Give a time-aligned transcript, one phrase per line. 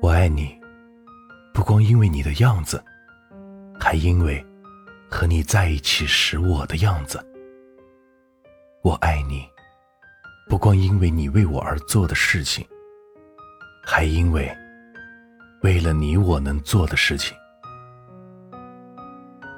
[0.00, 0.58] 我爱你，
[1.52, 2.82] 不光因为你的样子，
[3.78, 4.44] 还因为
[5.10, 7.22] 和你在一起时我的样子。
[8.82, 9.46] 我爱你，
[10.48, 12.66] 不光因为你为我而做的事情，
[13.84, 14.50] 还因为
[15.62, 17.36] 为了你我能做的事情。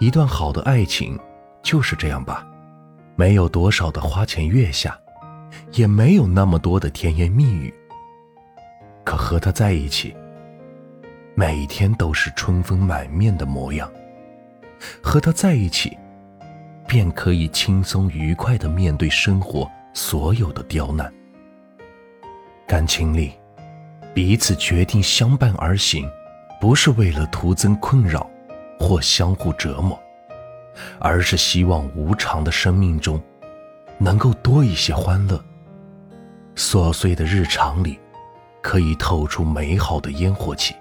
[0.00, 1.16] 一段好的爱情
[1.62, 2.44] 就是这样吧，
[3.14, 4.98] 没有多少的花前月下，
[5.80, 7.72] 也没有那么多的甜言蜜语。
[9.02, 10.14] 可和他在一起，
[11.34, 13.90] 每天都是春风满面的模样。
[15.02, 15.96] 和他在一起，
[16.86, 21.10] 便可以轻松愉快的面对生活所有的刁难。
[22.68, 23.32] 感情里，
[24.12, 26.06] 彼此决定相伴而行，
[26.60, 28.28] 不是为了徒增困扰。
[28.78, 30.00] 或相互折磨，
[30.98, 33.20] 而是希望无常的生命中
[33.98, 35.38] 能够多一些欢乐。
[36.60, 37.98] 琐碎的日常里，
[38.60, 40.76] 可以透出美好的烟火气。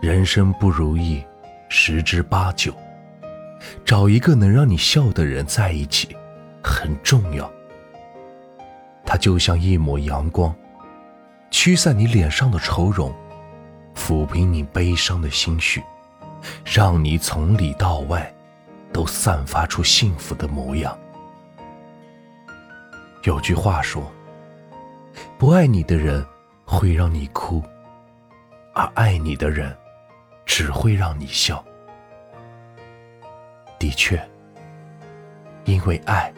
[0.00, 1.24] 人生不如意
[1.68, 2.74] 十之八九，
[3.84, 6.16] 找一个能让你笑的人在一起
[6.64, 7.48] 很重要。
[9.04, 10.52] 他就像一抹阳光，
[11.52, 13.14] 驱散你脸上的愁容，
[13.94, 15.80] 抚平你悲伤的心绪。
[16.64, 18.34] 让你从里到外
[18.92, 20.98] 都散发出幸福的模样。
[23.26, 24.08] 有句话说
[25.36, 26.24] ：“不爱你的人
[26.64, 27.60] 会让你哭，
[28.72, 29.76] 而爱你的人
[30.44, 31.62] 只会让你笑。”
[33.80, 34.16] 的确，
[35.64, 36.32] 因为爱，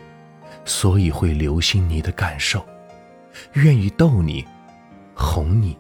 [0.65, 2.65] 所以会留心你的感受，
[3.53, 4.43] 愿意逗你、
[5.15, 5.77] 哄你、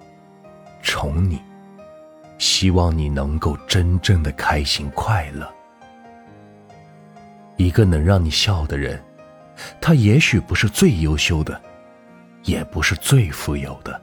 [0.82, 1.40] 宠你。
[2.36, 5.50] 希望你能够真正的开心快乐。
[7.56, 9.02] 一个能让你笑的人，
[9.80, 11.60] 他也许不是最优秀的，
[12.44, 14.00] 也不是最富有的，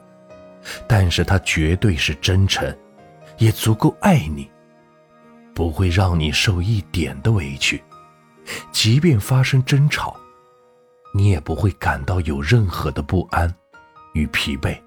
[0.87, 2.75] 但是他绝对是真诚，
[3.37, 4.49] 也足够爱你，
[5.53, 7.83] 不会让你受一点的委屈，
[8.71, 10.15] 即便发生争吵，
[11.13, 13.53] 你也不会感到有任何的不安
[14.13, 14.77] 与疲惫。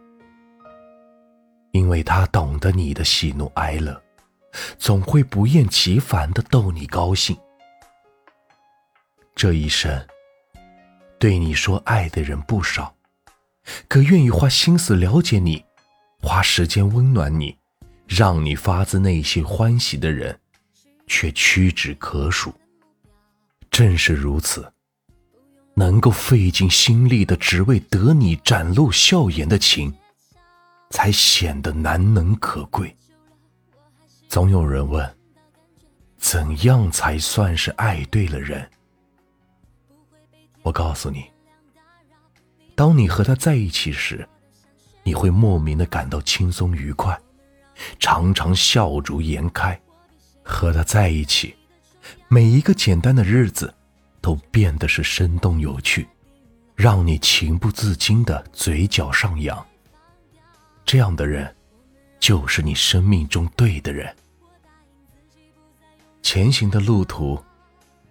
[1.73, 4.01] 因为他懂得你的喜怒哀乐，
[4.79, 7.37] 总会不厌其烦的逗你高兴。
[9.35, 10.05] 这一生，
[11.19, 12.95] 对你说爱的人不少，
[13.89, 15.65] 可愿意花心思了解你、
[16.21, 17.57] 花时间温暖你、
[18.07, 20.39] 让你发自内心欢喜的人，
[21.07, 22.55] 却屈指可数。
[23.71, 24.73] 正是如此，
[25.75, 29.95] 能够费尽心力的只为得你展露笑颜的情。
[30.91, 32.97] 才显得难能可贵。
[34.27, 35.07] 总有人问：
[36.17, 38.67] 怎样才算是爱对了人？
[40.69, 41.25] 我告诉你，
[42.75, 44.29] 当你和他在一起时，
[45.03, 47.19] 你会莫名的感到轻松愉快，
[47.99, 49.81] 常常笑逐颜开。
[50.43, 51.55] 和他在一起，
[52.29, 53.75] 每一个简单的日子
[54.21, 56.07] 都变得是生动有趣，
[56.75, 59.67] 让你情不自禁的嘴角上扬。
[60.85, 61.51] 这样的人，
[62.21, 64.15] 就是你生命中对的人。
[66.23, 67.43] 前行的路途，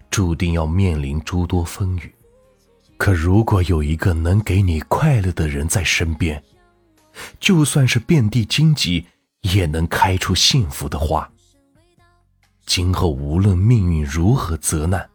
[0.09, 2.11] 注定要面临诸多风雨。
[2.97, 6.43] 可如果有一个能给你快乐的人在身边，
[7.39, 9.05] 就算是遍地荆棘，
[9.41, 11.29] 也能开出幸福的花。
[12.65, 15.09] 今后无论命运如何责难，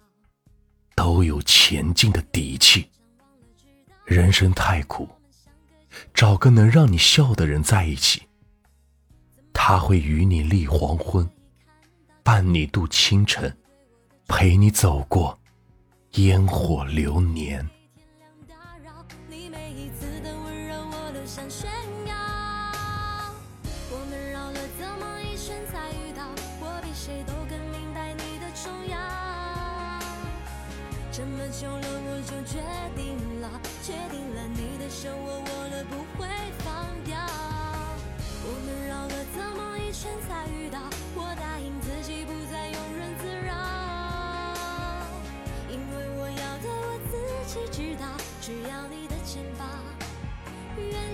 [0.95, 2.89] 都有前进的底气。
[4.05, 5.09] 人生太苦。
[6.15, 8.23] 找个能让你笑的人在一起，
[9.53, 11.29] 他会与你立黄昏，
[12.23, 13.55] 伴你度清晨，
[14.27, 15.39] 陪你走过
[16.17, 17.67] 烟火流年。
[31.15, 32.59] 这么久了，我就决
[32.97, 36.27] 定了，决定了你的手我握了不会
[36.59, 37.17] 放掉。
[38.45, 39.72] 我们绕了这么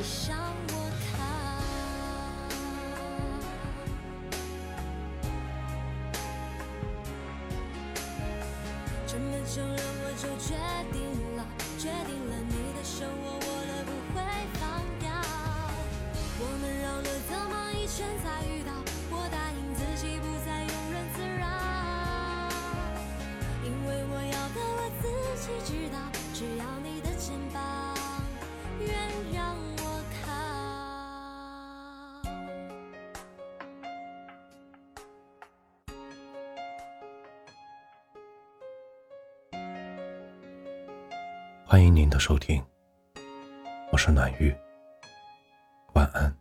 [0.03, 0.37] 向
[0.69, 1.17] 我靠。
[9.07, 9.83] 这么久了。
[10.11, 10.57] 我就决
[10.93, 10.99] 定
[11.37, 11.47] 了，
[11.79, 14.17] 决定了，你的手我握了不会
[14.59, 15.07] 放掉。
[16.41, 18.73] 我们绕了这么一圈才遇到，
[41.71, 42.65] 欢迎您的收听，
[43.93, 44.57] 我是暖玉，
[45.93, 46.38] 晚安。